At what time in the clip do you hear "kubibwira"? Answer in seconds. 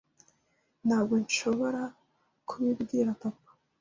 2.47-3.09